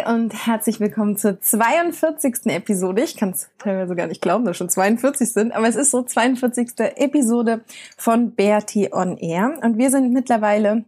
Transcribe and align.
Hey 0.00 0.14
und 0.14 0.46
herzlich 0.46 0.80
willkommen 0.80 1.16
zur 1.16 1.40
42. 1.40 2.46
Episode. 2.46 3.02
Ich 3.02 3.16
kann 3.16 3.30
es 3.30 3.50
teilweise 3.58 3.94
gar 3.94 4.06
nicht 4.06 4.22
glauben, 4.22 4.44
dass 4.44 4.56
schon 4.56 4.68
42 4.68 5.32
sind, 5.32 5.52
aber 5.52 5.68
es 5.68 5.76
ist 5.76 5.90
so 5.90 6.02
42. 6.02 6.78
Episode 6.96 7.62
von 7.96 8.34
Bertie 8.34 8.92
on 8.92 9.16
Air 9.18 9.58
und 9.62 9.78
wir 9.78 9.90
sind 9.90 10.12
mittlerweile 10.12 10.84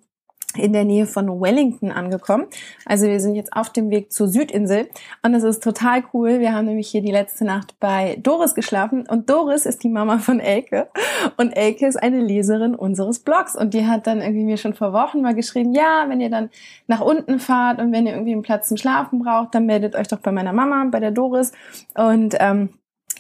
in 0.56 0.72
der 0.72 0.84
Nähe 0.84 1.06
von 1.06 1.40
Wellington 1.40 1.90
angekommen. 1.90 2.46
Also 2.84 3.06
wir 3.06 3.20
sind 3.20 3.34
jetzt 3.34 3.52
auf 3.52 3.70
dem 3.70 3.90
Weg 3.90 4.12
zur 4.12 4.28
Südinsel 4.28 4.88
und 5.22 5.34
es 5.34 5.42
ist 5.42 5.62
total 5.62 6.02
cool. 6.12 6.40
Wir 6.40 6.54
haben 6.54 6.66
nämlich 6.66 6.88
hier 6.88 7.02
die 7.02 7.10
letzte 7.12 7.44
Nacht 7.44 7.74
bei 7.80 8.18
Doris 8.22 8.54
geschlafen 8.54 9.06
und 9.08 9.28
Doris 9.30 9.66
ist 9.66 9.82
die 9.82 9.88
Mama 9.88 10.18
von 10.18 10.40
Elke 10.40 10.88
und 11.36 11.52
Elke 11.52 11.86
ist 11.86 11.96
eine 11.96 12.20
Leserin 12.20 12.74
unseres 12.74 13.20
Blogs 13.20 13.56
und 13.56 13.74
die 13.74 13.86
hat 13.86 14.06
dann 14.06 14.20
irgendwie 14.20 14.44
mir 14.44 14.56
schon 14.56 14.74
vor 14.74 14.92
Wochen 14.92 15.22
mal 15.22 15.34
geschrieben, 15.34 15.74
ja, 15.74 16.04
wenn 16.08 16.20
ihr 16.20 16.30
dann 16.30 16.50
nach 16.86 17.00
unten 17.00 17.38
fahrt 17.38 17.80
und 17.80 17.92
wenn 17.92 18.06
ihr 18.06 18.12
irgendwie 18.12 18.32
einen 18.32 18.42
Platz 18.42 18.68
zum 18.68 18.76
Schlafen 18.76 19.20
braucht, 19.20 19.54
dann 19.54 19.66
meldet 19.66 19.96
euch 19.96 20.08
doch 20.08 20.20
bei 20.20 20.32
meiner 20.32 20.52
Mama, 20.52 20.86
bei 20.90 21.00
der 21.00 21.10
Doris 21.10 21.52
und 21.94 22.36
ähm, 22.40 22.70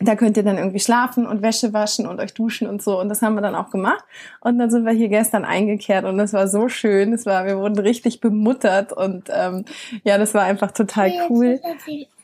da 0.00 0.16
könnt 0.16 0.36
ihr 0.36 0.42
dann 0.42 0.58
irgendwie 0.58 0.80
schlafen 0.80 1.26
und 1.26 1.42
Wäsche 1.42 1.72
waschen 1.72 2.06
und 2.06 2.20
euch 2.20 2.34
duschen 2.34 2.68
und 2.68 2.82
so. 2.82 2.98
Und 2.98 3.08
das 3.08 3.22
haben 3.22 3.34
wir 3.34 3.40
dann 3.40 3.54
auch 3.54 3.70
gemacht. 3.70 4.04
Und 4.40 4.58
dann 4.58 4.70
sind 4.70 4.84
wir 4.84 4.92
hier 4.92 5.08
gestern 5.08 5.44
eingekehrt 5.44 6.04
und 6.04 6.18
es 6.20 6.32
war 6.32 6.48
so 6.48 6.68
schön. 6.68 7.12
Es 7.12 7.26
war, 7.26 7.46
wir 7.46 7.58
wurden 7.58 7.78
richtig 7.78 8.20
bemuttert 8.20 8.92
und 8.92 9.28
ähm, 9.30 9.64
ja, 10.04 10.18
das 10.18 10.34
war 10.34 10.42
einfach 10.42 10.72
total 10.72 11.12
cool. 11.28 11.60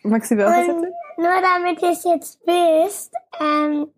Maxi, 0.02 0.36
wer 0.36 0.48
auch 0.48 0.52
was 0.52 0.68
erzählen? 0.68 0.92
Nur 1.16 1.30
damit 1.42 1.82
ihr 1.82 1.90
es 1.90 2.04
jetzt 2.04 2.40
wisst, 2.46 3.12
ähm, 3.40 3.88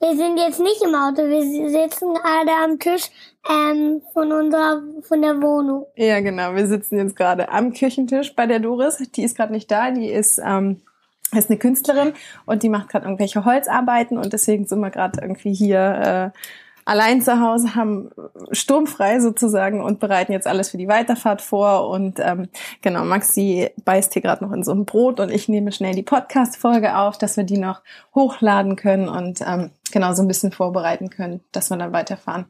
wir 0.00 0.14
sind 0.14 0.36
jetzt 0.36 0.60
nicht 0.60 0.82
im 0.82 0.94
Auto, 0.94 1.22
wir 1.22 1.42
sitzen 1.70 2.12
gerade 2.12 2.50
am 2.64 2.78
Tisch 2.78 3.08
ähm, 3.48 4.02
von 4.12 4.30
unserer 4.30 4.82
von 5.02 5.22
der 5.22 5.40
Wohnung. 5.40 5.86
Ja, 5.94 6.20
genau. 6.20 6.54
Wir 6.54 6.66
sitzen 6.66 6.98
jetzt 6.98 7.16
gerade 7.16 7.48
am 7.48 7.72
Küchentisch 7.72 8.34
bei 8.34 8.46
der 8.46 8.58
Doris. 8.58 8.98
Die 8.98 9.22
ist 9.22 9.36
gerade 9.36 9.52
nicht 9.52 9.70
da. 9.70 9.90
Die 9.90 10.10
ist 10.10 10.38
ähm, 10.44 10.82
ist 11.32 11.50
eine 11.50 11.58
Künstlerin 11.58 12.12
und 12.44 12.62
die 12.62 12.68
macht 12.68 12.88
gerade 12.88 13.04
irgendwelche 13.04 13.44
Holzarbeiten 13.44 14.18
und 14.18 14.32
deswegen 14.32 14.66
sind 14.66 14.80
wir 14.80 14.90
gerade 14.90 15.20
irgendwie 15.20 15.52
hier 15.52 16.32
äh, 16.34 16.38
allein 16.86 17.20
zu 17.20 17.40
Hause, 17.40 17.74
haben 17.74 18.10
sturmfrei 18.52 19.20
sozusagen 19.20 19.82
und 19.82 19.98
bereiten 19.98 20.32
jetzt 20.32 20.46
alles 20.46 20.70
für 20.70 20.78
die 20.78 20.88
Weiterfahrt 20.88 21.42
vor. 21.42 21.90
Und 21.90 22.20
ähm, 22.20 22.48
genau, 22.80 23.04
Maxi 23.04 23.68
beißt 23.84 24.14
hier 24.14 24.22
gerade 24.22 24.44
noch 24.44 24.52
in 24.52 24.62
so 24.62 24.72
ein 24.72 24.86
Brot 24.86 25.20
und 25.20 25.30
ich 25.30 25.48
nehme 25.48 25.72
schnell 25.72 25.94
die 25.94 26.04
Podcast-Folge 26.04 26.96
auf, 26.96 27.18
dass 27.18 27.36
wir 27.36 27.44
die 27.44 27.58
noch 27.58 27.82
hochladen 28.14 28.76
können 28.76 29.08
und 29.08 29.40
ähm, 29.40 29.72
genau 29.92 30.14
so 30.14 30.22
ein 30.22 30.28
bisschen 30.28 30.52
vorbereiten 30.52 31.10
können, 31.10 31.40
dass 31.52 31.70
wir 31.70 31.76
dann 31.76 31.92
weiterfahren. 31.92 32.46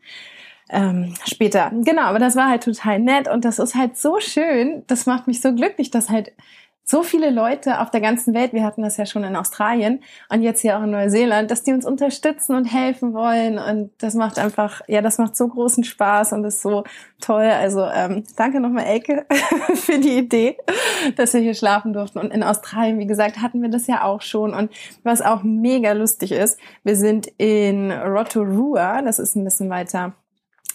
Ähm, 0.68 1.14
später. 1.24 1.70
Genau, 1.72 2.02
aber 2.02 2.18
das 2.18 2.36
war 2.36 2.48
halt 2.48 2.64
total 2.64 2.98
nett 2.98 3.28
und 3.28 3.44
das 3.44 3.58
ist 3.58 3.74
halt 3.74 3.96
so 3.96 4.20
schön. 4.20 4.82
Das 4.88 5.06
macht 5.06 5.28
mich 5.28 5.40
so 5.40 5.54
glücklich, 5.54 5.90
dass 5.90 6.10
halt 6.10 6.32
so 6.88 7.02
viele 7.02 7.30
Leute 7.30 7.80
auf 7.80 7.90
der 7.90 8.00
ganzen 8.00 8.32
Welt, 8.32 8.52
wir 8.52 8.62
hatten 8.62 8.82
das 8.82 8.96
ja 8.96 9.06
schon 9.06 9.24
in 9.24 9.34
Australien 9.34 10.04
und 10.28 10.42
jetzt 10.42 10.60
hier 10.60 10.78
auch 10.78 10.84
in 10.84 10.92
Neuseeland, 10.92 11.50
dass 11.50 11.64
die 11.64 11.72
uns 11.72 11.84
unterstützen 11.84 12.54
und 12.54 12.64
helfen 12.64 13.12
wollen 13.12 13.58
und 13.58 13.90
das 13.98 14.14
macht 14.14 14.38
einfach, 14.38 14.82
ja, 14.86 15.02
das 15.02 15.18
macht 15.18 15.36
so 15.36 15.48
großen 15.48 15.82
Spaß 15.82 16.32
und 16.32 16.44
ist 16.44 16.62
so 16.62 16.84
toll. 17.20 17.46
Also 17.46 17.84
ähm, 17.84 18.22
danke 18.36 18.60
nochmal 18.60 18.84
Elke 18.84 19.26
für 19.74 19.98
die 19.98 20.16
Idee, 20.16 20.58
dass 21.16 21.34
wir 21.34 21.40
hier 21.40 21.54
schlafen 21.54 21.92
durften 21.92 22.20
und 22.20 22.32
in 22.32 22.44
Australien, 22.44 23.00
wie 23.00 23.06
gesagt, 23.06 23.42
hatten 23.42 23.62
wir 23.62 23.68
das 23.68 23.88
ja 23.88 24.04
auch 24.04 24.22
schon 24.22 24.54
und 24.54 24.70
was 25.02 25.22
auch 25.22 25.42
mega 25.42 25.90
lustig 25.90 26.30
ist, 26.30 26.60
wir 26.84 26.94
sind 26.94 27.26
in 27.36 27.90
Rotorua, 27.90 29.02
das 29.02 29.18
ist 29.18 29.34
ein 29.34 29.42
bisschen 29.42 29.70
weiter 29.70 30.14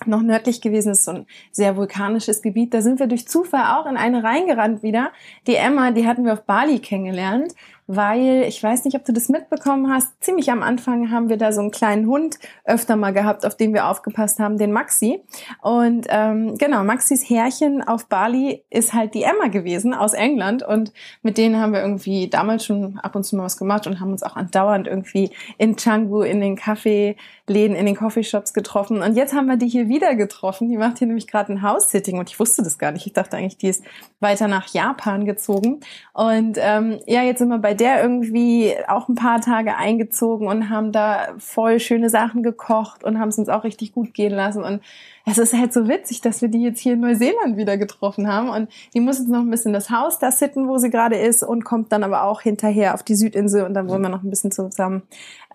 noch 0.07 0.21
nördlich 0.21 0.61
gewesen 0.61 0.91
ist, 0.91 1.05
so 1.05 1.11
ein 1.11 1.25
sehr 1.51 1.75
vulkanisches 1.77 2.41
Gebiet. 2.41 2.73
Da 2.73 2.81
sind 2.81 2.99
wir 2.99 3.07
durch 3.07 3.27
Zufall 3.27 3.77
auch 3.77 3.85
in 3.85 3.97
eine 3.97 4.23
reingerannt 4.23 4.83
wieder. 4.83 5.11
Die 5.47 5.55
Emma, 5.55 5.91
die 5.91 6.07
hatten 6.07 6.25
wir 6.25 6.33
auf 6.33 6.43
Bali 6.43 6.79
kennengelernt 6.79 7.53
weil 7.95 8.45
ich 8.47 8.63
weiß 8.63 8.85
nicht, 8.85 8.95
ob 8.95 9.03
du 9.03 9.11
das 9.11 9.27
mitbekommen 9.27 9.91
hast. 9.91 10.11
Ziemlich 10.23 10.49
am 10.49 10.63
Anfang 10.63 11.11
haben 11.11 11.27
wir 11.27 11.35
da 11.35 11.51
so 11.51 11.59
einen 11.59 11.71
kleinen 11.71 12.07
Hund 12.07 12.39
öfter 12.63 12.95
mal 12.95 13.11
gehabt, 13.11 13.45
auf 13.45 13.57
den 13.57 13.73
wir 13.73 13.87
aufgepasst 13.87 14.39
haben, 14.39 14.57
den 14.57 14.71
Maxi. 14.71 15.21
Und 15.61 16.07
ähm, 16.09 16.57
genau, 16.57 16.85
Maxis 16.85 17.29
Herrchen 17.29 17.85
auf 17.85 18.07
Bali 18.07 18.63
ist 18.69 18.93
halt 18.93 19.13
die 19.13 19.23
Emma 19.23 19.47
gewesen 19.47 19.93
aus 19.93 20.13
England 20.13 20.63
und 20.63 20.93
mit 21.21 21.37
denen 21.37 21.59
haben 21.59 21.73
wir 21.73 21.81
irgendwie 21.81 22.29
damals 22.29 22.65
schon 22.65 22.97
ab 22.99 23.15
und 23.15 23.25
zu 23.25 23.35
mal 23.35 23.43
was 23.43 23.57
gemacht 23.57 23.85
und 23.87 23.99
haben 23.99 24.11
uns 24.11 24.23
auch 24.23 24.37
andauernd 24.37 24.87
irgendwie 24.87 25.31
in 25.57 25.75
Canggu 25.75 26.21
in 26.21 26.39
den 26.39 26.55
Kaffeeläden, 26.55 27.75
in 27.75 27.85
den 27.85 27.95
Coffeeshops 27.95 28.53
getroffen. 28.53 29.01
Und 29.01 29.15
jetzt 29.17 29.33
haben 29.33 29.47
wir 29.47 29.57
die 29.57 29.67
hier 29.67 29.89
wieder 29.89 30.15
getroffen. 30.15 30.69
Die 30.69 30.77
macht 30.77 30.99
hier 30.99 31.07
nämlich 31.07 31.27
gerade 31.27 31.51
ein 31.51 31.61
House-Sitting 31.61 32.17
und 32.19 32.29
ich 32.29 32.39
wusste 32.39 32.63
das 32.63 32.77
gar 32.77 32.93
nicht. 32.93 33.05
Ich 33.05 33.13
dachte 33.13 33.35
eigentlich, 33.35 33.57
die 33.57 33.67
ist 33.67 33.83
weiter 34.21 34.47
nach 34.47 34.73
Japan 34.73 35.25
gezogen. 35.25 35.81
Und 36.13 36.57
ähm, 36.57 36.99
ja, 37.05 37.23
jetzt 37.23 37.39
sind 37.39 37.49
wir 37.49 37.57
bei 37.57 37.73
der 37.81 38.03
irgendwie 38.03 38.75
auch 38.87 39.09
ein 39.09 39.15
paar 39.15 39.41
Tage 39.41 39.75
eingezogen 39.75 40.47
und 40.47 40.69
haben 40.69 40.91
da 40.91 41.29
voll 41.39 41.79
schöne 41.79 42.11
Sachen 42.11 42.43
gekocht 42.43 43.03
und 43.03 43.19
haben 43.19 43.29
es 43.29 43.39
uns 43.39 43.49
auch 43.49 43.63
richtig 43.63 43.91
gut 43.91 44.13
gehen 44.13 44.33
lassen. 44.33 44.63
Und 44.63 44.81
es 45.25 45.39
ist 45.39 45.53
halt 45.53 45.73
so 45.73 45.87
witzig, 45.87 46.21
dass 46.21 46.43
wir 46.43 46.49
die 46.49 46.61
jetzt 46.61 46.79
hier 46.79 46.93
in 46.93 46.99
Neuseeland 46.99 47.57
wieder 47.57 47.77
getroffen 47.77 48.31
haben. 48.31 48.49
Und 48.49 48.69
die 48.93 48.99
muss 48.99 49.17
jetzt 49.17 49.29
noch 49.29 49.39
ein 49.39 49.49
bisschen 49.49 49.73
das 49.73 49.89
Haus 49.89 50.19
da 50.19 50.31
sitten, 50.31 50.67
wo 50.67 50.77
sie 50.77 50.91
gerade 50.91 51.15
ist 51.15 51.41
und 51.41 51.65
kommt 51.65 51.91
dann 51.91 52.03
aber 52.03 52.23
auch 52.23 52.41
hinterher 52.41 52.93
auf 52.93 53.01
die 53.01 53.15
Südinsel 53.15 53.65
und 53.65 53.73
dann 53.73 53.89
wollen 53.89 54.03
wir 54.03 54.09
noch 54.09 54.21
ein 54.21 54.29
bisschen 54.29 54.51
zusammen 54.51 55.01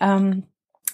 ähm, 0.01 0.43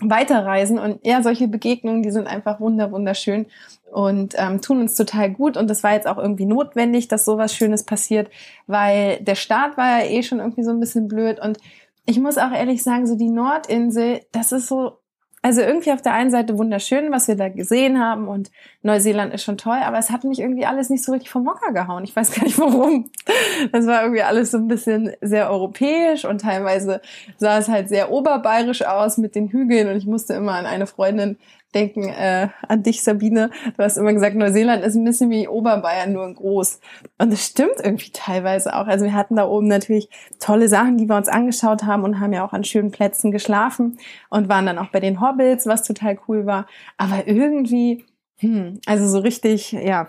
weiterreisen. 0.01 0.79
Und 0.79 1.05
ja, 1.05 1.23
solche 1.23 1.49
Begegnungen, 1.49 2.03
die 2.03 2.11
sind 2.11 2.27
einfach 2.27 2.61
wunder, 2.61 2.93
wunderschön 2.93 3.47
und 3.93 4.35
ähm, 4.39 4.61
tun 4.61 4.81
uns 4.81 4.95
total 4.95 5.31
gut. 5.31 5.57
Und 5.57 5.69
das 5.69 5.83
war 5.83 5.93
jetzt 5.93 6.07
auch 6.07 6.19
irgendwie 6.19 6.47
notwendig, 6.47 7.09
dass 7.09 7.25
sowas 7.25 7.55
Schönes 7.55 7.85
passiert, 7.85 8.31
weil 8.67 9.19
der 9.21 9.35
Start 9.35 9.77
war 9.77 10.01
ja 10.01 10.11
eh 10.11 10.23
schon 10.23 10.41
irgendwie 10.41 10.65
so 10.65 10.71
ein 10.71 10.81
bisschen 10.81 11.09
blöd. 11.09 11.39
Und 11.41 11.59
ich 12.07 12.19
muss 12.19 12.39
auch 12.39 12.53
ehrlich 12.53 12.83
sagen, 12.83 13.07
so 13.07 13.17
die 13.17 13.29
Nordinsel, 13.29 14.23
das 14.33 14.53
ist 14.53 14.67
so 14.67 14.99
also 15.43 15.61
irgendwie 15.61 15.91
auf 15.91 16.01
der 16.01 16.15
einen 16.15 16.31
Seite 16.31 16.57
wunderschön, 16.57 17.11
was 17.11 17.27
wir 17.27 17.35
da 17.35 17.49
gesehen 17.49 17.99
haben 17.99 18.29
und 18.29 18.53
Neuseeland 18.83 19.35
ist 19.35 19.43
schon 19.43 19.59
toll, 19.59 19.79
aber 19.83 19.99
es 19.99 20.11
hat 20.11 20.23
mich 20.23 20.39
irgendwie 20.39 20.67
alles 20.67 20.89
nicht 20.89 21.03
so 21.03 21.11
richtig 21.11 21.31
vom 21.31 21.43
Mocker 21.43 21.73
gehauen. 21.73 22.05
Ich 22.05 22.15
weiß 22.15 22.33
gar 22.33 22.45
nicht 22.45 22.59
warum. 22.59 23.11
Das 23.73 23.87
war 23.87 24.03
irgendwie 24.03 24.23
alles 24.23 24.53
so 24.53 24.59
ein 24.59 24.69
bisschen 24.69 25.13
sehr 25.21 25.51
europäisch 25.51 26.25
und 26.25 26.43
teilweise 26.43 27.01
sah 27.39 27.59
es 27.59 27.69
halt 27.69 27.89
sehr 27.89 28.13
oberbayerisch 28.13 28.83
aus 28.87 29.19
mit 29.19 29.35
den 29.35 29.49
Hügeln 29.49 29.89
und 29.89 29.97
ich 29.97 30.07
musste 30.07 30.35
immer 30.35 30.53
an 30.53 30.67
eine 30.67 30.87
Freundin 30.87 31.37
denken 31.75 32.09
äh, 32.09 32.49
an 32.69 32.83
dich, 32.83 33.03
Sabine. 33.03 33.51
Du 33.77 33.83
hast 33.83 33.97
immer 33.97 34.13
gesagt, 34.13 34.37
Neuseeland 34.37 34.85
ist 34.85 34.95
ein 34.95 35.05
bisschen 35.05 35.31
wie 35.31 35.49
Oberbayern, 35.49 36.13
nur 36.13 36.27
in 36.27 36.35
groß. 36.35 36.81
Und 37.19 37.33
das 37.33 37.47
stimmt 37.47 37.77
irgendwie 37.83 38.11
teilweise 38.13 38.75
auch. 38.77 38.87
Also 38.87 39.05
wir 39.05 39.15
hatten 39.15 39.37
da 39.37 39.47
oben 39.47 39.69
natürlich 39.69 40.09
tolle 40.39 40.69
Sachen, 40.69 40.99
die 40.99 41.09
wir 41.09 41.17
uns 41.17 41.29
angeschaut 41.29 41.85
haben 41.85 42.05
und 42.05 42.21
haben 42.21 42.33
ja 42.33 42.45
auch 42.45 42.53
an 42.53 42.65
schönen 42.65 42.91
Plätzen 42.91 43.31
geschlafen 43.31 43.99
und 44.29 44.49
waren 44.49 44.67
dann 44.67 44.79
auch 44.79 44.89
bei 44.89 45.01
den 45.01 45.21
Hobbits, 45.21 45.67
was 45.67 45.83
total 45.83 46.19
cool 46.29 46.47
war. 46.47 46.67
Aber 46.97 47.27
irgendwie, 47.27 48.05
hm, 48.39 48.81
also 48.87 49.09
so 49.09 49.19
richtig, 49.19 49.73
ja, 49.73 50.09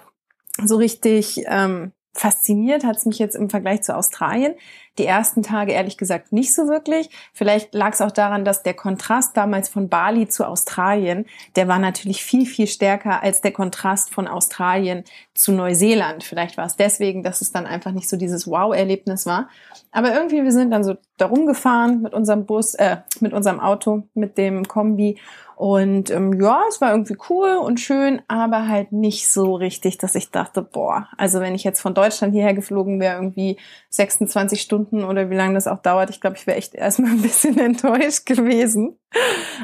so 0.63 0.77
richtig 0.77 1.44
ähm, 1.48 1.92
fasziniert 2.13 2.83
hat 2.83 2.98
es 2.98 3.06
mich 3.06 3.18
jetzt 3.18 3.36
im 3.36 3.50
Vergleich 3.50 3.81
zu 3.81 3.95
Australien. 3.95 4.54
Die 5.00 5.06
ersten 5.06 5.42
Tage 5.42 5.71
ehrlich 5.71 5.98
gesagt 5.98 6.31
nicht 6.31 6.54
so 6.54 6.68
wirklich. 6.68 7.10
Vielleicht 7.33 7.74
lag 7.74 7.94
es 7.94 8.01
auch 8.01 8.12
daran, 8.12 8.45
dass 8.45 8.62
der 8.62 8.75
Kontrast 8.75 9.36
damals 9.36 9.68
von 9.68 9.89
Bali 9.89 10.27
zu 10.27 10.48
Australien, 10.48 11.25
der 11.56 11.68
war 11.68 11.80
natürlich 11.80 12.24
viel, 12.24 12.45
viel 12.45 12.68
stärker 12.68 13.24
als 13.24 13.42
der 13.42 13.51
Kontrast 13.51 14.13
von 14.13 14.27
Australien 14.27 15.04
zu 15.33 15.51
Neuseeland. 15.51 16.24
Vielleicht 16.24 16.57
war 16.57 16.68
es 16.68 16.75
deswegen, 16.75 17.24
dass 17.24 17.42
es 17.42 17.51
dann 17.51 17.65
einfach 17.65 17.92
nicht 17.92 18.07
so 18.07 18.18
dieses 18.18 18.45
Wow-Erlebnis 18.48 19.25
war. 19.25 19.50
Aber 19.92 20.13
irgendwie, 20.13 20.44
wir 20.44 20.51
sind 20.51 20.69
dann 20.69 20.83
so 20.83 20.95
darum 21.18 21.48
gefahren 21.48 22.04
mit 22.04 22.13
unserem 22.13 22.45
Bus, 22.45 22.75
äh, 22.75 22.98
mit 23.19 23.33
unserem 23.33 23.60
Auto, 23.60 24.04
mit 24.13 24.38
dem 24.38 24.68
Kombi 24.68 25.18
Und 25.63 26.12
ähm, 26.12 26.42
ja, 26.42 26.62
es 26.68 26.81
war 26.81 26.92
irgendwie 26.92 27.15
cool 27.30 27.56
und 27.56 27.80
schön, 27.80 28.21
aber 28.27 28.68
halt 28.68 28.92
nicht 28.92 29.31
so 29.31 29.56
richtig, 29.56 29.98
dass 29.98 30.13
ich 30.13 30.30
dachte, 30.30 30.62
boah, 30.62 31.07
also 31.18 31.39
wenn 31.39 31.56
ich 31.56 31.63
jetzt 31.63 31.80
von 31.80 31.94
Deutschland 31.94 32.33
hierher 32.33 32.54
geflogen 32.54 33.00
wäre, 33.00 33.15
irgendwie 33.15 33.56
26 33.88 34.60
Stunden 34.60 35.06
oder 35.06 35.30
wie 35.30 35.38
lange 35.38 35.54
das 35.54 35.68
auch 35.68 35.81
dauert, 35.81 36.10
ich 36.10 36.19
glaube, 36.19 36.36
ich 36.36 36.45
wäre 36.48 36.57
echt 36.57 36.75
erstmal 36.75 37.12
ein 37.12 37.21
bisschen 37.21 37.57
enttäuscht 37.57 38.25
gewesen. 38.25 38.98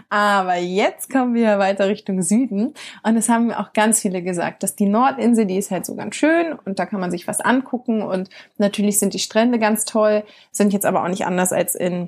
Aber 0.07 0.56
jetzt 0.56 1.12
kommen 1.12 1.34
wir 1.34 1.60
weiter 1.60 1.90
Richtung 1.90 2.22
Süden. 2.22 2.75
Und 3.04 3.18
es 3.18 3.28
haben 3.28 3.51
auch 3.51 3.74
ganz 3.74 4.00
viele 4.00 4.22
gesagt, 4.22 4.63
dass 4.63 4.78
die 4.78 4.88
Nordinsel, 4.88 5.48
die 5.48 5.57
ist 5.57 5.69
halt 5.69 5.86
so 5.86 5.98
ganz 5.98 6.16
schön 6.16 6.57
und 6.63 6.80
da 6.80 6.86
kann 6.86 7.01
man 7.01 7.12
sich 7.12 7.28
was 7.28 7.42
angucken. 7.42 8.04
Und 8.04 8.30
natürlich 8.57 9.00
sind 9.00 9.13
die 9.13 9.19
Strände 9.19 9.60
ganz 9.60 9.84
toll, 9.84 10.24
sind 10.54 10.72
jetzt 10.72 10.86
aber 10.86 11.04
auch 11.04 11.10
nicht 11.10 11.25
anders 11.25 11.51
als 11.51 11.75
in 11.75 12.07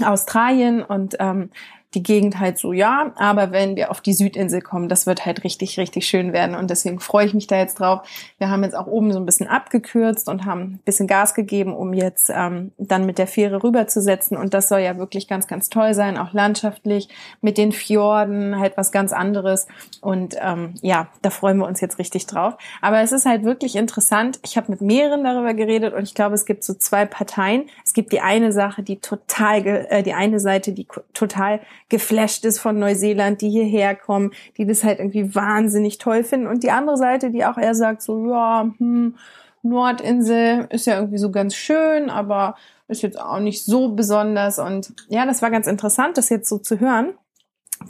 Australien. 0.00 0.84
Und 0.84 1.16
ähm, 1.18 1.50
die 1.96 2.02
Gegend 2.02 2.38
halt 2.38 2.58
so, 2.58 2.74
ja, 2.74 3.12
aber 3.16 3.52
wenn 3.52 3.74
wir 3.74 3.90
auf 3.90 4.02
die 4.02 4.12
Südinsel 4.12 4.60
kommen, 4.60 4.90
das 4.90 5.06
wird 5.06 5.24
halt 5.24 5.44
richtig, 5.44 5.78
richtig 5.78 6.06
schön 6.06 6.34
werden 6.34 6.54
und 6.54 6.68
deswegen 6.68 7.00
freue 7.00 7.24
ich 7.24 7.32
mich 7.32 7.46
da 7.46 7.56
jetzt 7.56 7.80
drauf. 7.80 8.06
Wir 8.36 8.50
haben 8.50 8.62
jetzt 8.64 8.76
auch 8.76 8.86
oben 8.86 9.14
so 9.14 9.18
ein 9.18 9.24
bisschen 9.24 9.48
abgekürzt 9.48 10.28
und 10.28 10.44
haben 10.44 10.60
ein 10.60 10.80
bisschen 10.84 11.06
Gas 11.06 11.32
gegeben, 11.32 11.74
um 11.74 11.94
jetzt 11.94 12.30
ähm, 12.30 12.72
dann 12.76 13.06
mit 13.06 13.16
der 13.16 13.26
Fähre 13.26 13.64
rüberzusetzen 13.64 14.36
und 14.36 14.52
das 14.52 14.68
soll 14.68 14.80
ja 14.80 14.98
wirklich 14.98 15.26
ganz, 15.26 15.46
ganz 15.46 15.70
toll 15.70 15.94
sein, 15.94 16.18
auch 16.18 16.34
landschaftlich 16.34 17.08
mit 17.40 17.56
den 17.56 17.72
Fjorden, 17.72 18.58
halt 18.58 18.76
was 18.76 18.92
ganz 18.92 19.14
anderes 19.14 19.66
und 20.02 20.36
ähm, 20.38 20.74
ja, 20.82 21.08
da 21.22 21.30
freuen 21.30 21.56
wir 21.56 21.66
uns 21.66 21.80
jetzt 21.80 21.98
richtig 21.98 22.26
drauf. 22.26 22.58
Aber 22.82 23.00
es 23.00 23.10
ist 23.10 23.24
halt 23.24 23.42
wirklich 23.42 23.74
interessant. 23.74 24.38
Ich 24.44 24.58
habe 24.58 24.70
mit 24.70 24.82
mehreren 24.82 25.24
darüber 25.24 25.54
geredet 25.54 25.94
und 25.94 26.02
ich 26.02 26.14
glaube, 26.14 26.34
es 26.34 26.44
gibt 26.44 26.62
so 26.62 26.74
zwei 26.74 27.06
Parteien. 27.06 27.70
Es 27.86 27.94
gibt 27.94 28.12
die 28.12 28.20
eine 28.20 28.52
Sache, 28.52 28.82
die 28.82 28.98
total, 28.98 29.66
äh, 29.66 30.02
die 30.02 30.12
eine 30.12 30.40
Seite, 30.40 30.72
die 30.72 30.86
total 31.14 31.60
geflasht 31.88 32.44
ist 32.44 32.58
von 32.58 32.78
Neuseeland, 32.78 33.40
die 33.40 33.50
hierher 33.50 33.94
kommen, 33.94 34.32
die 34.56 34.66
das 34.66 34.84
halt 34.84 34.98
irgendwie 34.98 35.34
wahnsinnig 35.34 35.98
toll 35.98 36.24
finden. 36.24 36.46
Und 36.46 36.62
die 36.62 36.70
andere 36.70 36.96
Seite, 36.96 37.30
die 37.30 37.44
auch 37.44 37.58
eher 37.58 37.74
sagt 37.74 38.02
so, 38.02 38.28
ja, 38.28 38.70
hm, 38.78 39.16
Nordinsel 39.62 40.66
ist 40.70 40.86
ja 40.86 40.96
irgendwie 40.96 41.18
so 41.18 41.30
ganz 41.30 41.54
schön, 41.54 42.10
aber 42.10 42.56
ist 42.88 43.02
jetzt 43.02 43.20
auch 43.20 43.40
nicht 43.40 43.64
so 43.64 43.92
besonders. 43.94 44.58
Und 44.58 44.92
ja, 45.08 45.26
das 45.26 45.42
war 45.42 45.50
ganz 45.50 45.66
interessant, 45.66 46.16
das 46.16 46.28
jetzt 46.28 46.48
so 46.48 46.58
zu 46.58 46.80
hören, 46.80 47.14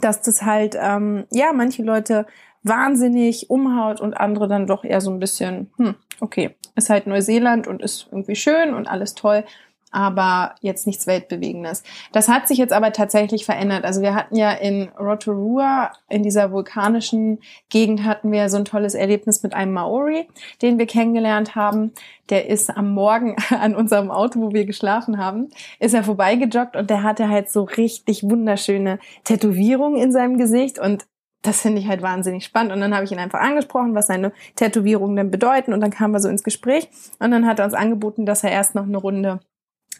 dass 0.01 0.21
das 0.21 0.43
halt, 0.43 0.75
ähm, 0.79 1.25
ja, 1.31 1.53
manche 1.53 1.83
Leute 1.83 2.25
wahnsinnig 2.63 3.49
umhaut 3.49 4.01
und 4.01 4.15
andere 4.15 4.47
dann 4.47 4.67
doch 4.67 4.83
eher 4.83 5.01
so 5.01 5.11
ein 5.11 5.19
bisschen, 5.19 5.71
hm, 5.77 5.95
okay, 6.19 6.55
ist 6.75 6.89
halt 6.89 7.07
Neuseeland 7.07 7.67
und 7.67 7.81
ist 7.81 8.07
irgendwie 8.11 8.35
schön 8.35 8.73
und 8.73 8.87
alles 8.87 9.15
toll, 9.15 9.45
aber 9.91 10.55
jetzt 10.61 10.85
nichts 10.85 11.07
Weltbewegendes. 11.07 11.83
Das 12.11 12.27
hat 12.27 12.47
sich 12.47 12.57
jetzt 12.57 12.73
aber 12.73 12.91
tatsächlich 12.91 13.45
verändert. 13.45 13.85
Also 13.85 14.01
wir 14.01 14.15
hatten 14.15 14.35
ja 14.35 14.51
in 14.51 14.89
Rotorua, 14.99 15.91
in 16.09 16.23
dieser 16.23 16.51
vulkanischen 16.51 17.39
Gegend, 17.69 18.03
hatten 18.03 18.31
wir 18.31 18.49
so 18.49 18.57
ein 18.57 18.65
tolles 18.65 18.95
Erlebnis 18.95 19.43
mit 19.43 19.53
einem 19.53 19.73
Maori, 19.73 20.27
den 20.61 20.77
wir 20.77 20.87
kennengelernt 20.87 21.55
haben. 21.55 21.93
Der 22.29 22.49
ist 22.49 22.69
am 22.69 22.93
Morgen 22.93 23.35
an 23.49 23.75
unserem 23.75 24.11
Auto, 24.11 24.41
wo 24.41 24.51
wir 24.51 24.65
geschlafen 24.65 25.17
haben, 25.17 25.49
ist 25.79 25.93
er 25.93 26.03
vorbeigejoggt 26.03 26.75
und 26.75 26.89
der 26.89 27.03
hatte 27.03 27.29
halt 27.29 27.49
so 27.49 27.63
richtig 27.63 28.23
wunderschöne 28.23 28.99
Tätowierungen 29.23 30.01
in 30.01 30.11
seinem 30.11 30.37
Gesicht 30.37 30.79
und 30.79 31.05
das 31.43 31.61
finde 31.61 31.79
ich 31.79 31.87
halt 31.87 32.01
wahnsinnig 32.01 32.43
spannend. 32.43 32.73
Und 32.73 32.81
dann 32.81 32.93
habe 32.93 33.05
ich 33.05 33.11
ihn 33.11 33.19
einfach 33.19 33.39
angesprochen, 33.39 33.95
was 33.95 34.07
seine 34.07 34.33
Tätowierungen 34.55 35.15
denn 35.15 35.31
bedeuten. 35.31 35.71
Und 35.71 35.81
dann 35.81 35.91
kamen 35.91 36.13
wir 36.13 36.19
so 36.19 36.29
ins 36.29 36.43
Gespräch. 36.43 36.89
Und 37.19 37.31
dann 37.31 37.45
hat 37.45 37.59
er 37.59 37.65
uns 37.65 37.73
angeboten, 37.73 38.25
dass 38.25 38.43
er 38.43 38.51
erst 38.51 38.75
noch 38.75 38.83
eine 38.83 38.97
Runde 38.97 39.39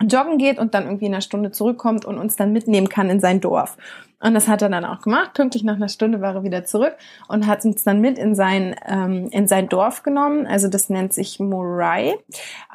joggen 0.01 0.37
geht 0.37 0.59
und 0.59 0.73
dann 0.73 0.85
irgendwie 0.85 1.05
in 1.05 1.13
einer 1.13 1.21
Stunde 1.21 1.51
zurückkommt 1.51 2.05
und 2.05 2.17
uns 2.17 2.35
dann 2.35 2.53
mitnehmen 2.53 2.89
kann 2.89 3.09
in 3.09 3.19
sein 3.19 3.41
Dorf. 3.41 3.77
Und 4.19 4.33
das 4.33 4.47
hat 4.47 4.61
er 4.61 4.69
dann 4.69 4.85
auch 4.85 5.01
gemacht. 5.01 5.33
Pünktlich 5.35 5.63
nach 5.63 5.75
einer 5.75 5.89
Stunde 5.89 6.21
war 6.21 6.35
er 6.35 6.43
wieder 6.43 6.65
zurück 6.65 6.95
und 7.27 7.45
hat 7.45 7.63
uns 7.65 7.83
dann 7.83 8.01
mit 8.01 8.17
in 8.17 8.33
sein, 8.33 8.75
ähm, 8.87 9.29
in 9.31 9.47
sein 9.47 9.69
Dorf 9.69 10.01
genommen. 10.01 10.47
Also 10.47 10.67
das 10.67 10.89
nennt 10.89 11.13
sich 11.13 11.39
Morai. 11.39 12.15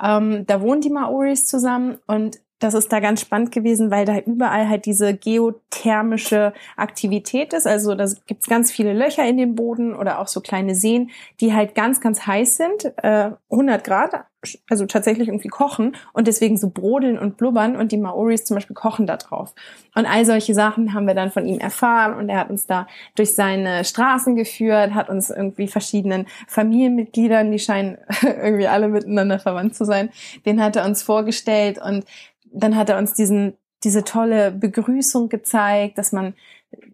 Ähm, 0.03 0.47
da 0.47 0.61
wohnen 0.61 0.81
die 0.81 0.91
Maoris 0.91 1.47
zusammen 1.47 1.99
und 2.07 2.39
das 2.63 2.75
ist 2.75 2.93
da 2.93 3.01
ganz 3.01 3.21
spannend 3.21 3.51
gewesen, 3.51 3.91
weil 3.91 4.05
da 4.05 4.19
überall 4.19 4.69
halt 4.69 4.87
diese 4.87 5.15
geothermische 5.15 6.53
Aktivität 6.77 7.53
ist. 7.53 7.67
Also 7.67 7.95
da 7.95 8.07
gibt's 8.27 8.47
ganz 8.47 8.71
viele 8.71 8.93
Löcher 8.93 9.27
in 9.27 9.37
dem 9.37 9.55
Boden 9.57 9.97
oder 9.97 10.21
auch 10.21 10.29
so 10.29 10.41
kleine 10.41 10.75
Seen, 10.75 11.11
die 11.41 11.53
halt 11.53 11.75
ganz, 11.75 12.01
ganz 12.01 12.27
heiß 12.27 12.57
sind, 12.57 12.93
äh, 13.03 13.31
100 13.51 13.85
Grad, 13.85 14.25
also 14.69 14.87
tatsächlich 14.87 15.29
irgendwie 15.29 15.49
kochen 15.49 15.97
und 16.13 16.27
deswegen 16.27 16.57
so 16.57 16.71
brodeln 16.71 17.19
und 17.19 17.37
blubbern 17.37 17.77
und 17.77 17.93
die 17.93 17.97
Maoris 17.97 18.45
zum 18.45 18.57
Beispiel 18.57 18.75
kochen 18.75 19.07
da 19.07 19.17
drauf. 19.17 19.55
Und 19.95 20.07
all 20.07 20.25
solche 20.25 20.55
Sachen 20.55 20.95
haben 20.95 21.07
wir 21.07 21.15
dann 21.15 21.31
von 21.31 21.47
ihm 21.47 21.61
erfahren 21.61 22.15
und 22.15 22.29
er 22.29 22.41
hat 22.41 22.51
uns 22.51 22.67
da 22.67 22.87
durch 23.15 23.35
seine 23.35 23.85
Straßen 23.85 24.35
geführt, 24.35 24.95
hat 24.95 25.11
uns 25.11 25.31
irgendwie 25.31 25.69
verschiedenen 25.69 26.27
Familienmitgliedern, 26.49 27.53
die 27.53 27.61
scheinen 27.61 27.99
irgendwie 28.23 28.67
alle 28.67 28.89
miteinander 28.89 29.39
verwandt 29.39 29.77
zu 29.77 29.85
sein, 29.85 30.11
den 30.45 30.63
hat 30.63 30.77
er 30.77 30.87
uns 30.87 31.03
vorgestellt 31.03 31.79
und 31.81 32.05
dann 32.53 32.77
hat 32.77 32.89
er 32.91 32.99
uns 32.99 33.15
diesen, 33.15 33.55
diese 33.85 34.05
tolle 34.05 34.51
Begrüßung 34.53 35.29
gezeigt, 35.29 35.99
dass 35.99 36.13
man 36.13 36.35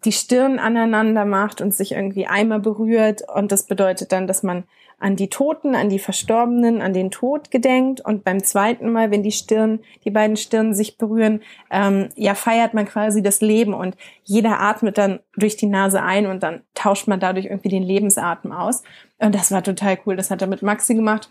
die 0.04 0.12
Stirn 0.12 0.58
aneinander 0.58 1.24
macht 1.24 1.60
und 1.60 1.74
sich 1.74 1.92
irgendwie 1.92 2.26
einmal 2.26 2.60
berührt. 2.60 3.22
Und 3.28 3.52
das 3.52 3.64
bedeutet 3.64 4.12
dann, 4.12 4.26
dass 4.26 4.42
man 4.42 4.64
an 5.00 5.14
die 5.14 5.30
Toten, 5.30 5.76
an 5.76 5.88
die 5.88 6.00
Verstorbenen, 6.00 6.82
an 6.82 6.92
den 6.92 7.12
Tod 7.12 7.52
gedenkt. 7.52 8.00
Und 8.00 8.24
beim 8.24 8.42
zweiten 8.42 8.90
Mal, 8.90 9.12
wenn 9.12 9.22
die 9.22 9.32
Stirn, 9.32 9.80
die 10.04 10.10
beiden 10.10 10.36
Stirn 10.36 10.74
sich 10.74 10.98
berühren, 10.98 11.42
ähm, 11.70 12.08
ja, 12.16 12.34
feiert 12.34 12.74
man 12.74 12.86
quasi 12.86 13.22
das 13.22 13.40
Leben 13.40 13.74
und 13.74 13.96
jeder 14.24 14.60
atmet 14.60 14.98
dann 14.98 15.20
durch 15.36 15.56
die 15.56 15.66
Nase 15.66 16.02
ein 16.02 16.26
und 16.26 16.42
dann 16.42 16.62
tauscht 16.74 17.06
man 17.06 17.20
dadurch 17.20 17.46
irgendwie 17.46 17.68
den 17.68 17.84
Lebensatem 17.84 18.50
aus. 18.50 18.82
Und 19.18 19.34
das 19.34 19.52
war 19.52 19.62
total 19.62 19.98
cool. 20.04 20.16
Das 20.16 20.30
hat 20.30 20.42
er 20.42 20.48
mit 20.48 20.62
Maxi 20.62 20.94
gemacht 20.94 21.30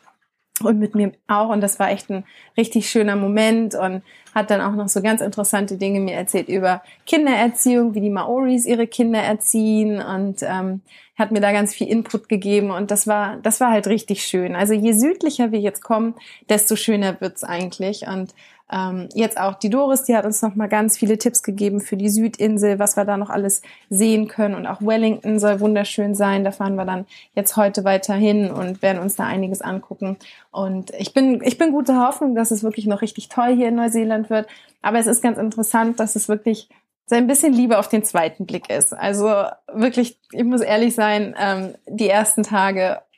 und 0.63 0.79
mit 0.79 0.95
mir 0.95 1.11
auch. 1.27 1.49
Und 1.49 1.61
das 1.61 1.79
war 1.79 1.91
echt 1.91 2.09
ein 2.09 2.23
richtig 2.57 2.89
schöner 2.89 3.15
Moment 3.15 3.75
und 3.75 4.03
hat 4.33 4.49
dann 4.51 4.61
auch 4.61 4.73
noch 4.73 4.87
so 4.87 5.01
ganz 5.01 5.21
interessante 5.21 5.77
Dinge 5.77 5.99
mir 5.99 6.13
erzählt 6.13 6.47
über 6.47 6.81
Kindererziehung, 7.05 7.93
wie 7.95 8.01
die 8.01 8.09
Maoris 8.09 8.65
ihre 8.65 8.87
Kinder 8.87 9.19
erziehen 9.19 10.01
und 10.01 10.37
ähm, 10.41 10.81
hat 11.17 11.31
mir 11.31 11.41
da 11.41 11.51
ganz 11.51 11.73
viel 11.73 11.87
Input 11.87 12.29
gegeben 12.29 12.69
und 12.69 12.91
das 12.91 13.07
war, 13.07 13.37
das 13.37 13.59
war 13.59 13.71
halt 13.71 13.87
richtig 13.87 14.23
schön. 14.23 14.55
Also 14.55 14.73
je 14.73 14.91
südlicher 14.91 15.51
wir 15.51 15.59
jetzt 15.59 15.81
kommen, 15.81 16.13
desto 16.49 16.75
schöner 16.75 17.19
wird's 17.19 17.43
eigentlich 17.43 18.07
und 18.07 18.35
ähm, 18.71 19.07
jetzt 19.13 19.39
auch 19.39 19.55
die 19.55 19.69
Doris, 19.69 20.03
die 20.03 20.15
hat 20.15 20.25
uns 20.25 20.41
noch 20.41 20.55
mal 20.55 20.67
ganz 20.67 20.97
viele 20.97 21.17
Tipps 21.17 21.41
gegeben 21.41 21.79
für 21.79 21.95
die 21.95 22.09
Südinsel, 22.09 22.79
was 22.79 22.97
wir 22.97 23.05
da 23.05 23.15
noch 23.15 23.29
alles 23.29 23.61
sehen 23.89 24.27
können. 24.27 24.55
Und 24.55 24.67
auch 24.67 24.81
Wellington 24.81 25.39
soll 25.39 25.59
wunderschön 25.59 26.15
sein. 26.15 26.43
Da 26.43 26.51
fahren 26.51 26.75
wir 26.75 26.85
dann 26.85 27.05
jetzt 27.33 27.55
heute 27.55 27.83
weiter 27.85 28.13
hin 28.13 28.51
und 28.51 28.81
werden 28.81 29.01
uns 29.01 29.15
da 29.15 29.25
einiges 29.25 29.61
angucken. 29.61 30.17
Und 30.51 30.91
ich 30.97 31.13
bin, 31.13 31.41
ich 31.43 31.57
bin 31.57 31.71
gute 31.71 31.97
Hoffnung, 31.97 32.35
dass 32.35 32.51
es 32.51 32.63
wirklich 32.63 32.87
noch 32.87 33.01
richtig 33.01 33.29
toll 33.29 33.55
hier 33.55 33.69
in 33.69 33.75
Neuseeland 33.75 34.29
wird. 34.29 34.47
Aber 34.81 34.99
es 34.99 35.07
ist 35.07 35.23
ganz 35.23 35.37
interessant, 35.37 35.99
dass 35.99 36.15
es 36.15 36.27
wirklich 36.27 36.69
so 37.05 37.15
ein 37.15 37.27
bisschen 37.27 37.53
Liebe 37.53 37.79
auf 37.79 37.87
den 37.87 38.03
zweiten 38.03 38.45
Blick 38.45 38.69
ist. 38.69 38.93
Also 38.93 39.45
wirklich, 39.73 40.19
ich 40.31 40.43
muss 40.43 40.59
ehrlich 40.59 40.93
sein, 40.93 41.35
ähm, 41.39 41.73
die 41.87 42.09
ersten 42.09 42.43
Tage 42.43 43.01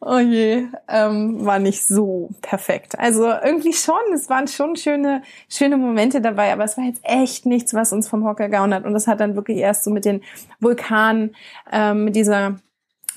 Oh 0.00 0.18
je, 0.18 0.68
ähm, 0.86 1.44
war 1.44 1.58
nicht 1.58 1.84
so 1.84 2.30
perfekt. 2.40 2.96
Also 2.98 3.24
irgendwie 3.24 3.72
schon, 3.72 3.98
es 4.14 4.30
waren 4.30 4.46
schon 4.46 4.76
schöne, 4.76 5.22
schöne 5.48 5.76
Momente 5.76 6.20
dabei, 6.20 6.52
aber 6.52 6.62
es 6.64 6.76
war 6.76 6.84
jetzt 6.84 7.00
echt 7.02 7.46
nichts, 7.46 7.74
was 7.74 7.92
uns 7.92 8.08
vom 8.08 8.24
Hocker 8.24 8.48
gehauen 8.48 8.72
hat. 8.72 8.84
Und 8.84 8.94
das 8.94 9.08
hat 9.08 9.18
dann 9.18 9.34
wirklich 9.34 9.58
erst 9.58 9.82
so 9.82 9.90
mit 9.90 10.04
den 10.04 10.22
Vulkanen, 10.60 11.34
ähm, 11.72 12.04
mit 12.04 12.14
dieser 12.14 12.58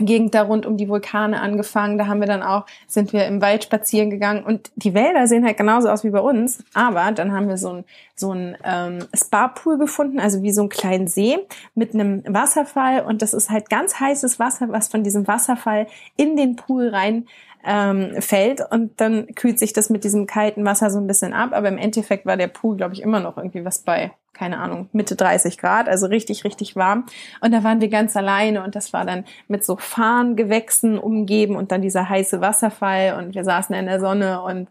Gegend 0.05 0.33
da 0.35 0.43
rund 0.43 0.65
um 0.65 0.77
die 0.77 0.89
Vulkane 0.89 1.39
angefangen. 1.41 1.97
Da 1.97 2.07
haben 2.07 2.19
wir 2.19 2.27
dann 2.27 2.43
auch, 2.43 2.65
sind 2.87 3.13
wir 3.13 3.25
im 3.25 3.41
Wald 3.41 3.63
spazieren 3.63 4.09
gegangen 4.09 4.43
und 4.43 4.71
die 4.75 4.93
Wälder 4.93 5.27
sehen 5.27 5.45
halt 5.45 5.57
genauso 5.57 5.89
aus 5.89 6.03
wie 6.03 6.09
bei 6.09 6.19
uns. 6.19 6.63
Aber 6.73 7.11
dann 7.11 7.31
haben 7.31 7.47
wir 7.47 7.57
so 7.57 7.73
ein 7.73 7.83
so 8.21 8.33
ein 8.33 8.55
ähm, 8.63 8.99
Spa-Pool 9.13 9.77
gefunden, 9.77 10.19
also 10.19 10.41
wie 10.41 10.51
so 10.51 10.61
einen 10.61 10.69
kleinen 10.69 11.07
See 11.07 11.37
mit 11.75 11.93
einem 11.93 12.23
Wasserfall 12.25 13.03
und 13.03 13.21
das 13.21 13.33
ist 13.33 13.49
halt 13.49 13.69
ganz 13.69 13.99
heißes 13.99 14.39
Wasser, 14.39 14.69
was 14.69 14.87
von 14.87 15.03
diesem 15.03 15.27
Wasserfall 15.27 15.87
in 16.15 16.37
den 16.37 16.55
Pool 16.55 16.89
rein 16.89 17.25
ähm, 17.65 18.21
fällt 18.21 18.61
und 18.71 18.99
dann 18.99 19.27
kühlt 19.35 19.59
sich 19.59 19.73
das 19.73 19.89
mit 19.89 20.03
diesem 20.03 20.27
kalten 20.27 20.65
Wasser 20.65 20.89
so 20.89 20.99
ein 20.99 21.07
bisschen 21.07 21.33
ab. 21.33 21.51
Aber 21.53 21.67
im 21.67 21.77
Endeffekt 21.77 22.25
war 22.25 22.37
der 22.37 22.47
Pool, 22.47 22.77
glaube 22.77 22.93
ich, 22.93 23.01
immer 23.01 23.19
noch 23.19 23.37
irgendwie 23.37 23.63
was 23.63 23.79
bei, 23.79 24.11
keine 24.33 24.59
Ahnung, 24.59 24.89
Mitte 24.91 25.15
30 25.15 25.57
Grad, 25.57 25.87
also 25.87 26.07
richtig, 26.07 26.43
richtig 26.43 26.75
warm. 26.75 27.05
Und 27.41 27.53
da 27.53 27.63
waren 27.63 27.81
wir 27.81 27.89
ganz 27.89 28.15
alleine 28.15 28.63
und 28.63 28.75
das 28.75 28.93
war 28.93 29.05
dann 29.05 29.25
mit 29.47 29.63
so 29.63 29.77
Farngewächsen 29.77 30.97
umgeben 30.97 31.55
und 31.55 31.71
dann 31.71 31.81
dieser 31.81 32.09
heiße 32.09 32.41
Wasserfall 32.41 33.17
und 33.19 33.35
wir 33.35 33.43
saßen 33.43 33.75
in 33.75 33.85
der 33.85 33.99
Sonne 33.99 34.41
und 34.41 34.69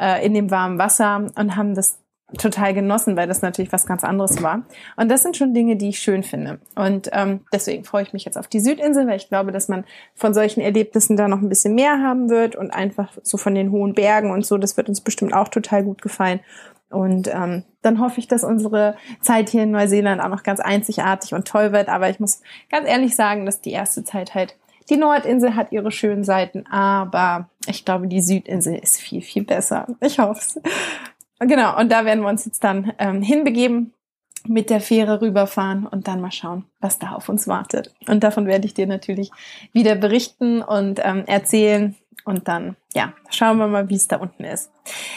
äh, 0.00 0.24
in 0.24 0.34
dem 0.34 0.50
warmen 0.50 0.78
Wasser 0.78 1.26
und 1.36 1.56
haben 1.56 1.74
das 1.74 2.01
total 2.38 2.74
genossen, 2.74 3.16
weil 3.16 3.26
das 3.26 3.42
natürlich 3.42 3.72
was 3.72 3.86
ganz 3.86 4.04
anderes 4.04 4.42
war. 4.42 4.62
Und 4.96 5.10
das 5.10 5.22
sind 5.22 5.36
schon 5.36 5.54
Dinge, 5.54 5.76
die 5.76 5.90
ich 5.90 5.98
schön 5.98 6.22
finde. 6.22 6.58
Und 6.74 7.10
ähm, 7.12 7.40
deswegen 7.52 7.84
freue 7.84 8.02
ich 8.02 8.12
mich 8.12 8.24
jetzt 8.24 8.38
auf 8.38 8.48
die 8.48 8.60
Südinsel, 8.60 9.06
weil 9.06 9.16
ich 9.16 9.28
glaube, 9.28 9.52
dass 9.52 9.68
man 9.68 9.84
von 10.14 10.34
solchen 10.34 10.60
Erlebnissen 10.60 11.16
da 11.16 11.28
noch 11.28 11.40
ein 11.40 11.48
bisschen 11.48 11.74
mehr 11.74 12.00
haben 12.02 12.30
wird 12.30 12.56
und 12.56 12.70
einfach 12.70 13.12
so 13.22 13.36
von 13.36 13.54
den 13.54 13.70
hohen 13.70 13.94
Bergen 13.94 14.30
und 14.30 14.46
so, 14.46 14.58
das 14.58 14.76
wird 14.76 14.88
uns 14.88 15.00
bestimmt 15.00 15.34
auch 15.34 15.48
total 15.48 15.84
gut 15.84 16.02
gefallen. 16.02 16.40
Und 16.90 17.28
ähm, 17.28 17.64
dann 17.80 18.00
hoffe 18.00 18.20
ich, 18.20 18.28
dass 18.28 18.44
unsere 18.44 18.96
Zeit 19.20 19.48
hier 19.48 19.62
in 19.62 19.70
Neuseeland 19.70 20.22
auch 20.22 20.28
noch 20.28 20.42
ganz 20.42 20.60
einzigartig 20.60 21.32
und 21.32 21.48
toll 21.48 21.72
wird. 21.72 21.88
Aber 21.88 22.10
ich 22.10 22.20
muss 22.20 22.42
ganz 22.70 22.86
ehrlich 22.86 23.16
sagen, 23.16 23.46
dass 23.46 23.60
die 23.60 23.72
erste 23.72 24.04
Zeit 24.04 24.34
halt, 24.34 24.56
die 24.90 24.96
Nordinsel 24.96 25.56
hat 25.56 25.72
ihre 25.72 25.90
schönen 25.90 26.24
Seiten, 26.24 26.66
aber 26.66 27.48
ich 27.66 27.84
glaube, 27.84 28.08
die 28.08 28.20
Südinsel 28.20 28.76
ist 28.76 29.00
viel, 29.00 29.22
viel 29.22 29.44
besser. 29.44 29.86
Ich 30.00 30.18
hoffe 30.18 30.40
es. 30.40 30.60
Genau, 31.46 31.78
und 31.78 31.90
da 31.90 32.04
werden 32.04 32.22
wir 32.22 32.28
uns 32.28 32.44
jetzt 32.44 32.62
dann 32.62 32.92
ähm, 32.98 33.22
hinbegeben 33.22 33.92
mit 34.46 34.70
der 34.70 34.80
Fähre 34.80 35.20
rüberfahren 35.20 35.86
und 35.86 36.08
dann 36.08 36.20
mal 36.20 36.32
schauen, 36.32 36.64
was 36.80 36.98
da 36.98 37.12
auf 37.12 37.28
uns 37.28 37.46
wartet. 37.46 37.94
Und 38.08 38.24
davon 38.24 38.46
werde 38.46 38.66
ich 38.66 38.74
dir 38.74 38.86
natürlich 38.86 39.30
wieder 39.72 39.94
berichten 39.94 40.62
und 40.62 41.00
ähm, 41.02 41.24
erzählen. 41.26 41.94
Und 42.24 42.46
dann, 42.46 42.76
ja, 42.94 43.14
schauen 43.30 43.58
wir 43.58 43.66
mal, 43.66 43.88
wie 43.88 43.96
es 43.96 44.06
da 44.06 44.16
unten 44.16 44.44
ist. 44.44 44.70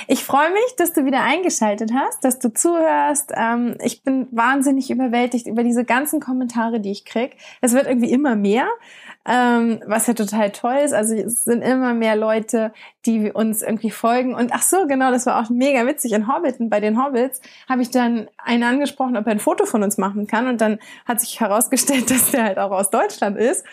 Ich 0.07 0.23
freue 0.23 0.51
mich, 0.51 0.75
dass 0.77 0.93
du 0.93 1.05
wieder 1.05 1.21
eingeschaltet 1.21 1.91
hast, 1.93 2.23
dass 2.23 2.39
du 2.39 2.51
zuhörst. 2.51 3.31
Ähm, 3.35 3.77
ich 3.83 4.01
bin 4.03 4.27
wahnsinnig 4.31 4.89
überwältigt 4.89 5.45
über 5.45 5.63
diese 5.63 5.85
ganzen 5.85 6.19
Kommentare, 6.19 6.79
die 6.79 6.91
ich 6.91 7.05
krieg. 7.05 7.37
Es 7.61 7.73
wird 7.73 7.85
irgendwie 7.85 8.11
immer 8.11 8.35
mehr 8.35 8.67
ähm, 9.27 9.81
was 9.87 10.07
ja 10.07 10.13
total 10.13 10.51
toll 10.51 10.77
ist. 10.83 10.93
Also 10.93 11.15
es 11.15 11.45
sind 11.45 11.61
immer 11.63 11.93
mehr 11.93 12.15
Leute, 12.15 12.71
die 13.05 13.31
uns 13.31 13.63
irgendwie 13.63 13.89
folgen. 13.89 14.35
Und 14.35 14.53
ach 14.53 14.61
so, 14.61 14.85
genau, 14.87 15.11
das 15.11 15.25
war 15.25 15.41
auch 15.41 15.49
mega 15.49 15.85
witzig. 15.87 16.13
In 16.13 16.27
Hobbiten, 16.27 16.69
bei 16.69 16.79
den 16.79 17.03
Hobbits, 17.03 17.41
habe 17.67 17.81
ich 17.81 17.89
dann 17.89 18.29
einen 18.37 18.63
angesprochen, 18.63 19.17
ob 19.17 19.25
er 19.25 19.31
ein 19.31 19.39
Foto 19.39 19.65
von 19.65 19.81
uns 19.83 19.97
machen 19.97 20.27
kann. 20.27 20.47
Und 20.47 20.61
dann 20.61 20.79
hat 21.05 21.19
sich 21.21 21.39
herausgestellt, 21.39 22.09
dass 22.11 22.31
der 22.31 22.43
halt 22.43 22.59
auch 22.59 22.71
aus 22.71 22.89
Deutschland 22.91 23.37
ist. 23.37 23.65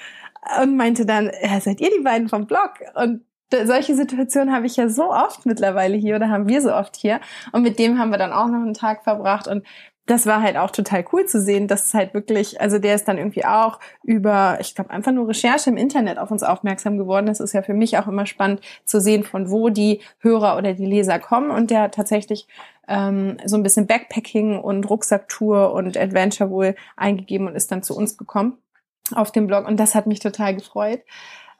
Und 0.61 0.77
meinte 0.77 1.07
dann, 1.07 1.31
ja, 1.43 1.61
seid 1.61 1.81
ihr 1.81 1.91
die 1.97 2.03
beiden 2.03 2.29
vom 2.29 2.47
Blog? 2.47 2.73
Und 2.95 3.23
solche 3.65 3.95
Situationen 3.95 4.55
habe 4.55 4.67
ich 4.67 4.77
ja 4.77 4.89
so 4.89 5.11
oft 5.11 5.47
mittlerweile 5.47 5.97
hier 5.97 6.17
oder 6.17 6.31
haben 6.31 6.49
wir 6.49 6.63
so 6.63 6.75
oft 6.75 6.97
hier. 6.97 7.21
Und 7.53 7.63
mit 7.63 7.79
dem 7.79 7.99
haben 7.99 8.11
wir 8.11 8.19
dann 8.19 8.33
auch 8.33 8.47
noch 8.47 8.63
einen 8.63 8.75
Tag 8.75 9.05
verbracht. 9.05 9.47
Und 9.47 9.65
das 10.07 10.27
war 10.27 10.43
halt 10.43 10.57
auch 10.57 10.71
total 10.71 11.05
cool 11.13 11.27
zu 11.27 11.41
sehen, 11.41 11.69
dass 11.69 11.87
es 11.87 11.95
halt 11.95 12.13
wirklich, 12.13 12.61
also 12.61 12.79
der 12.79 12.97
ist 12.97 13.07
dann 13.07 13.19
irgendwie 13.19 13.45
auch 13.45 13.79
über, 14.03 14.59
ich 14.61 14.75
glaube, 14.75 14.91
einfach 14.91 15.13
nur 15.13 15.29
Recherche 15.29 15.71
im 15.71 15.77
Internet 15.77 16.19
auf 16.19 16.31
uns 16.31 16.43
aufmerksam 16.43 16.99
geworden. 16.99 17.27
Das 17.27 17.39
ist 17.39 17.53
ja 17.53 17.63
für 17.63 17.75
mich 17.75 17.97
auch 17.99 18.09
immer 18.09 18.27
spannend 18.27 18.61
zu 18.85 19.01
sehen, 19.01 19.23
von 19.23 19.51
wo 19.51 19.69
die 19.69 20.01
Hörer 20.19 20.57
oder 20.57 20.75
die 20.75 20.87
Leser 20.87 21.21
kommen. 21.21 21.53
Und 21.53 21.71
der 21.71 21.93
tatsächlich 21.93 22.49
ähm, 22.89 23.37
so 23.45 23.57
ein 23.57 23.63
bisschen 23.63 23.87
Backpacking 23.87 24.59
und 24.59 24.91
Rucksacktour 24.91 25.73
und 25.73 25.97
Adventure 25.97 26.51
wohl 26.51 26.75
eingegeben 26.97 27.47
und 27.47 27.55
ist 27.55 27.71
dann 27.71 27.85
zu 27.85 27.97
uns 27.97 28.17
gekommen 28.17 28.59
auf 29.15 29.31
dem 29.31 29.47
Blog. 29.47 29.69
Und 29.69 29.79
das 29.79 29.95
hat 29.95 30.07
mich 30.07 30.19
total 30.19 30.55
gefreut. 30.55 31.01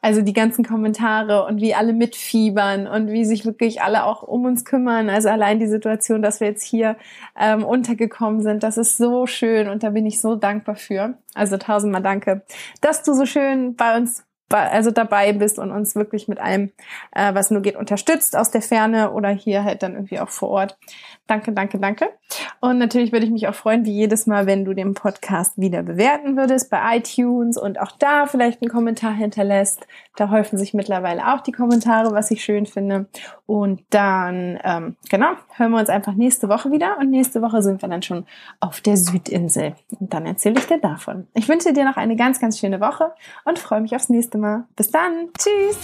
Also 0.03 0.21
die 0.21 0.33
ganzen 0.33 0.65
Kommentare 0.65 1.45
und 1.45 1.61
wie 1.61 1.73
alle 1.73 1.93
mitfiebern 1.93 2.87
und 2.87 3.09
wie 3.13 3.23
sich 3.23 3.45
wirklich 3.45 3.81
alle 3.81 4.03
auch 4.03 4.21
um 4.21 4.43
uns 4.43 4.65
kümmern. 4.65 5.09
Also 5.09 5.29
allein 5.29 5.61
die 5.61 5.67
Situation, 5.67 6.21
dass 6.21 6.41
wir 6.41 6.47
jetzt 6.47 6.65
hier 6.65 6.97
ähm, 7.39 7.63
untergekommen 7.63 8.41
sind, 8.41 8.63
das 8.63 8.77
ist 8.77 8.97
so 8.97 9.27
schön 9.27 9.69
und 9.69 9.81
da 9.81 9.91
bin 9.91 10.05
ich 10.05 10.19
so 10.19 10.35
dankbar 10.35 10.75
für. 10.75 11.17
Also 11.35 11.55
tausendmal 11.55 12.01
danke, 12.01 12.41
dass 12.81 13.03
du 13.03 13.13
so 13.13 13.25
schön 13.25 13.77
bei 13.77 13.95
uns 13.95 14.25
also 14.59 14.91
dabei 14.91 15.33
bist 15.33 15.59
und 15.59 15.71
uns 15.71 15.95
wirklich 15.95 16.27
mit 16.27 16.39
allem, 16.39 16.71
äh, 17.11 17.33
was 17.33 17.51
nur 17.51 17.61
geht, 17.61 17.75
unterstützt 17.75 18.35
aus 18.37 18.51
der 18.51 18.61
Ferne 18.61 19.11
oder 19.11 19.29
hier 19.29 19.63
halt 19.63 19.83
dann 19.83 19.93
irgendwie 19.93 20.19
auch 20.19 20.29
vor 20.29 20.49
Ort. 20.49 20.77
Danke, 21.27 21.53
danke, 21.53 21.79
danke. 21.79 22.09
Und 22.59 22.79
natürlich 22.79 23.11
würde 23.11 23.25
ich 23.25 23.31
mich 23.31 23.47
auch 23.47 23.55
freuen, 23.55 23.85
wie 23.85 23.93
jedes 23.93 24.27
Mal, 24.27 24.45
wenn 24.45 24.65
du 24.65 24.73
den 24.73 24.93
Podcast 24.93 25.57
wieder 25.57 25.83
bewerten 25.83 26.35
würdest 26.35 26.69
bei 26.69 26.97
iTunes 26.97 27.57
und 27.57 27.79
auch 27.79 27.91
da 27.91 28.25
vielleicht 28.25 28.61
einen 28.61 28.71
Kommentar 28.71 29.13
hinterlässt. 29.13 29.87
Da 30.15 30.29
häufen 30.29 30.57
sich 30.57 30.73
mittlerweile 30.73 31.33
auch 31.33 31.41
die 31.41 31.51
Kommentare, 31.51 32.11
was 32.13 32.29
ich 32.31 32.43
schön 32.43 32.65
finde. 32.65 33.07
Und 33.45 33.81
dann, 33.89 34.59
ähm, 34.63 34.95
genau, 35.09 35.31
hören 35.55 35.71
wir 35.71 35.79
uns 35.79 35.89
einfach 35.89 36.13
nächste 36.13 36.49
Woche 36.49 36.71
wieder. 36.71 36.97
Und 36.99 37.09
nächste 37.09 37.41
Woche 37.41 37.61
sind 37.61 37.81
wir 37.81 37.89
dann 37.89 38.03
schon 38.03 38.25
auf 38.59 38.81
der 38.81 38.97
Südinsel. 38.97 39.75
Und 39.99 40.13
dann 40.13 40.25
erzähle 40.25 40.59
ich 40.59 40.67
dir 40.67 40.79
davon. 40.79 41.27
Ich 41.33 41.47
wünsche 41.47 41.73
dir 41.73 41.85
noch 41.85 41.97
eine 41.97 42.15
ganz, 42.15 42.39
ganz 42.39 42.59
schöne 42.59 42.81
Woche 42.81 43.11
und 43.45 43.59
freue 43.59 43.81
mich 43.81 43.95
aufs 43.95 44.09
nächste 44.09 44.37
Mal. 44.37 44.42
Bis 44.75 44.91
dann. 44.91 45.29
Tschüss. 45.37 45.77